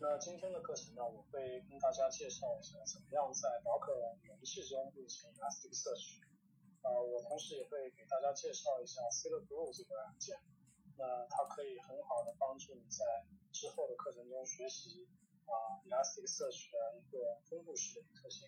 [0.00, 6.22] 那今天的课程呢，我会跟大家介绍一下怎么样在 Docker 容器中运行 Elasticsearch。
[6.82, 10.38] 啊，我同时也会给大家介绍一下 Silverblue 这个软件。
[10.96, 15.08] 那它可以很好的帮助你在之后的课程中学习
[15.50, 18.46] 啊 Elasticsearch 的一个分布式的特性。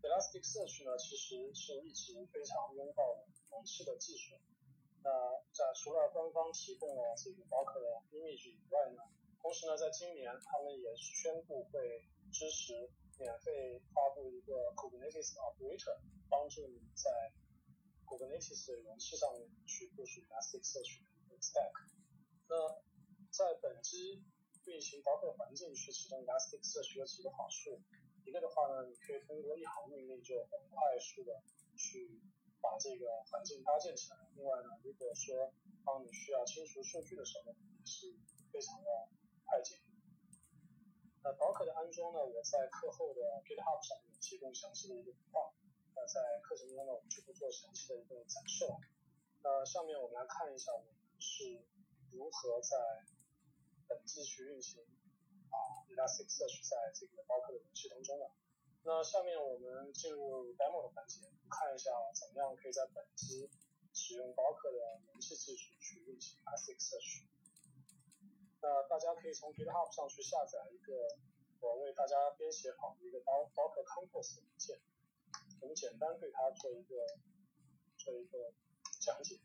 [0.00, 4.40] Elasticsearch 呢，其实是一直非常拥抱容器的技术。
[5.04, 5.10] 那
[5.52, 9.02] 在除了官方提供了这个 Docker 的 image 以外呢，
[9.42, 15.98] 同时呢，在今年他们也宣布会支持免费发布一个 Kubernetes operator，
[16.30, 17.10] 帮助你在
[18.06, 21.74] Kubernetes 的容器上面去部署 Elasticsearch 的 stack。
[22.48, 22.54] 那
[23.34, 24.22] 在本机
[24.64, 27.82] 运行导本环境去启动 Elastic 搜索有几个好处，
[28.24, 31.42] 一个的话呢，你可以通过一行命令就很快速的
[31.76, 32.22] 去
[32.62, 34.16] 把这个环境搭建起来。
[34.36, 35.52] 另外呢，如果说
[35.84, 38.14] 当你需要清除数据的时候，也是
[38.52, 39.01] 非常的。
[39.52, 39.76] 快捷。
[41.22, 42.24] 那包客的安装呢？
[42.24, 45.52] 我在课后的 GitHub 上面提供详细的一个情况。
[45.94, 48.80] 那在课程中呢，我们就不做详细的一个展示了。
[49.44, 50.88] 那下面我们来看一下我们
[51.20, 51.60] 是
[52.16, 53.04] 如何在
[53.86, 54.80] 本机去运行
[55.52, 58.32] 啊 Elasticsearch 在这个包客的容器当中的。
[58.84, 63.50] 那下面我们进入 demo 的环节，看一下怎么样可以在本机
[63.92, 67.28] 使用包客的容器技术去运行 Elasticsearch。
[68.62, 70.94] 那大家可以从 GitHub 上去下载一个
[71.58, 74.78] 我为大家编写好的一个包，包括 Compose 文件。
[75.60, 76.94] 我们简单对它做一个
[77.98, 78.54] 做一个
[79.00, 79.40] 讲解。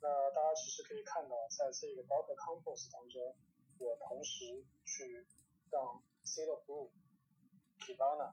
[0.00, 3.36] 那大家其实可以看到，在这个包括 Compose 当中，
[3.78, 5.26] 我同时去
[5.70, 6.88] 让 Celo Blue、
[7.88, 8.32] Ivana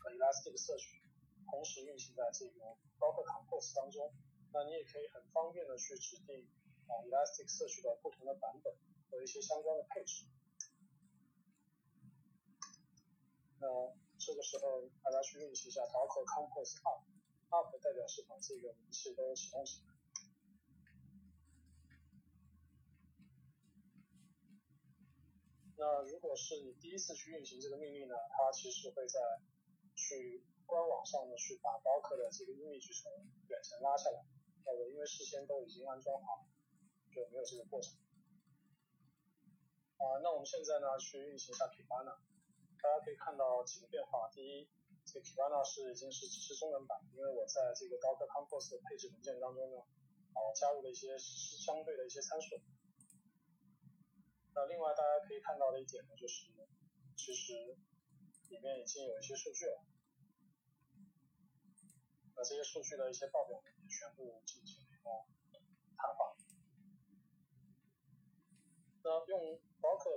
[0.00, 1.02] 和 Elastic Search
[1.50, 4.14] 同时运行在这个包括 Compose 当中。
[4.54, 6.48] 那你也可以很方便的去指定
[6.88, 8.74] 啊 Elastic Search 的不同的版本。
[9.10, 10.26] 和一些相关的配置。
[13.60, 13.68] 那
[14.18, 19.94] 这个时候大家去运行一下 docker compose up，up 代表是把这个容器都启动起来。
[25.76, 29.18] 那如果是你第一次去运行这个命令呢，它其实会在
[29.94, 33.12] 去官网上呢去把 docker 的这个 image 从
[33.48, 34.24] 远程拉下来。
[34.64, 36.46] 那我因为事先都已经安装好，
[37.12, 37.96] 就没有这个过程。
[40.04, 42.20] 啊，那我们现在呢去运行一下 Kibana，
[42.76, 44.28] 大家可以看到几个变化。
[44.28, 44.68] 第一，
[45.08, 49.80] 这个 Kibana 是已经是支持中文版，因为我在这个 dock compose 的配置文件当中呢，
[50.36, 52.60] 啊加入了一些相对的一些参数。
[54.52, 56.52] 那另外大家可以看到的一点呢，就是
[57.16, 57.74] 其实
[58.50, 59.80] 里面已经有一些数据了，
[62.36, 65.08] 那这些数据的一些报表也全部进行了一个
[65.96, 66.36] 碳化。
[69.02, 69.60] 那用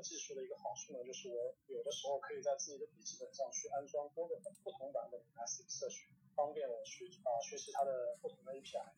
[0.01, 8.93] 技术的一个好处呢，就是我有的时候可以在自己的笔记本上去安装多个不同版本的 Elasticsearch，方便我去啊学习它的不同的 API。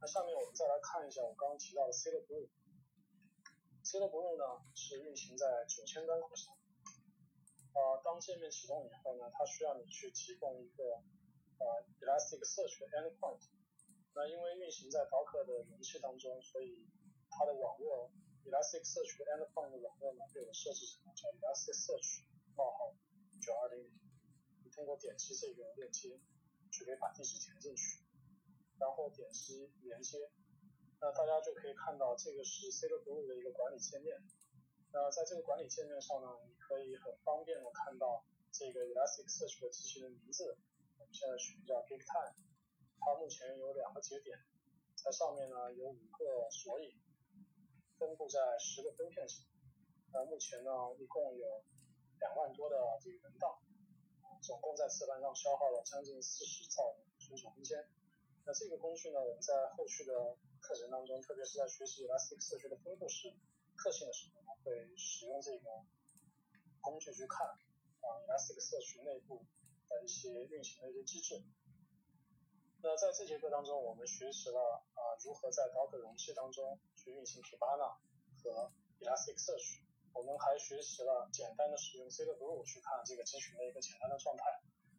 [0.00, 2.48] 那下面我们再来看一下我刚刚提到的 C 的 Blue。
[3.82, 6.54] C 的 Blue 呢是运行在九千端口上。
[7.72, 11.02] 啊，当界面启动以后呢，它需要你去提供一个
[11.58, 13.40] 呃 Elasticsearch 的 endpoint。
[14.14, 16.86] 那因为运行在 Docker 的容器当中，所以
[17.30, 18.10] 它的网络。
[18.44, 22.24] Elasticsearch 的 endpoint 网络呢，被我设置成了叫 Elasticsearch
[22.56, 22.94] 冒号
[23.40, 23.90] 九二零零。
[24.64, 26.20] 你通过点击这个链接，
[26.70, 28.02] 就可以把地址填进去，
[28.78, 30.30] 然后点击连接，
[31.00, 34.20] 那大家就可以看到这个是 Silverblue 的一个管理界面。
[34.92, 40.58] 那在这个管理界面上呢，你可以很方便的看到这个 Elasticsearch 的机器人名字。
[40.98, 42.34] 我们现在取名叫 GigTime，
[42.98, 44.38] 它目前有两个节点，
[44.94, 46.92] 在上面呢有五个索引。
[48.02, 49.46] 分布在十个分片上，
[50.12, 51.62] 那目前呢，一共有
[52.18, 53.62] 两万多的这个文档，
[54.42, 57.78] 总共在磁盘上消耗了将近四十兆的存储空间。
[58.44, 63.32] 那这个工具呢，我们在后续的课程当中，特别是在学习 Elasticsearch 的分布式
[63.78, 65.70] 特性的时候呢，会使用这个
[66.80, 69.46] 工具去看啊 Elasticsearch 内部
[69.88, 71.40] 的一些运行的一些机制。
[72.84, 77.94] 那在这节课当中，我们学习了啊如何在 Docker 容器当中去运行 Kibana
[78.42, 79.82] 和 Elasticsearch。
[80.12, 84.42] 我们还学习了简单的使用 Silverblue 去看这个集群的一个简单的状态。